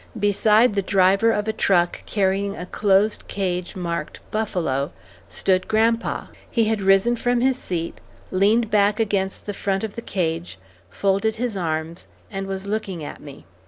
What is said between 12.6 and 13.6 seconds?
looking at me.